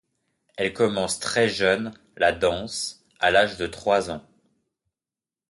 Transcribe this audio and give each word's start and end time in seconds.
Elle 0.57 0.73
commence 0.73 1.19
très 1.19 1.47
jeune 1.47 1.93
la 2.17 2.31
danse, 2.31 3.05
à 3.19 3.29
l'âge 3.29 3.57
de 3.57 3.67
trois 3.67 4.09
ans. 4.09 4.25